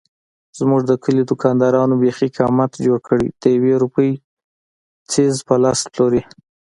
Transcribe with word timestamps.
زموږ 0.59 0.81
د 0.85 0.91
کلي 1.03 1.23
دوکاندارانو 1.29 1.95
بیخي 2.03 2.27
قیامت 2.35 2.71
جوړ 2.85 2.97
کړی 3.07 3.27
دیوې 3.41 3.73
روپۍ 3.83 4.11
څيز 5.11 5.33
په 5.47 5.55
لس 5.63 5.79
پلوري. 5.93 6.21